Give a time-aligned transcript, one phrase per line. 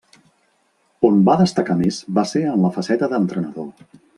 [1.09, 3.73] On va destacar més va ser en la faceta d'entrenador.